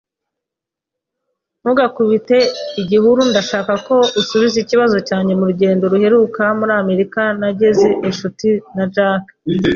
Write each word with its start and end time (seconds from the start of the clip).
Ntugakubite 1.61 2.37
igihuru. 2.81 3.19
Ndashaka 3.31 3.73
ko 3.87 3.95
usubiza 4.21 4.57
ikibazo 4.59 4.97
cyanjye. 5.07 5.31
Mu 5.39 5.45
rugendo 5.49 5.83
ruheruka 5.91 6.43
muri 6.59 6.73
Amerika, 6.81 7.21
nagize 7.39 7.87
inshuti 8.07 8.47
na 8.75 8.85
Jack. 8.95 9.23